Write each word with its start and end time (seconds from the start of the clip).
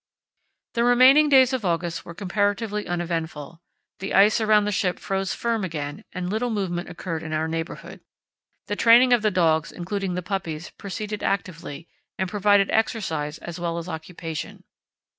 The 0.73 0.83
remaining 0.83 1.29
days 1.29 1.53
of 1.53 1.63
August 1.63 2.05
were 2.05 2.15
comparatively 2.15 2.87
uneventful. 2.87 3.61
The 3.99 4.15
ice 4.15 4.41
around 4.41 4.65
the 4.65 4.71
ship 4.71 4.97
froze 4.97 5.35
firm 5.35 5.63
again 5.63 6.05
and 6.11 6.27
little 6.27 6.49
movement 6.49 6.89
occurred 6.89 7.21
in 7.21 7.33
our 7.33 7.47
neighbourhood. 7.47 8.01
The 8.65 8.75
training 8.75 9.13
of 9.13 9.21
the 9.21 9.29
dogs, 9.29 9.71
including 9.71 10.15
the 10.15 10.23
puppies, 10.23 10.71
proceeded 10.71 11.21
actively, 11.21 11.87
and 12.17 12.27
provided 12.27 12.71
exercise 12.71 13.37
as 13.37 13.59
well 13.59 13.77
as 13.77 13.87
occupation. 13.87 14.63